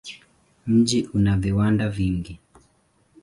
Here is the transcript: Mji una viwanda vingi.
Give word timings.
Mji 0.67 1.09
una 1.13 1.37
viwanda 1.37 1.89
vingi. 1.89 2.39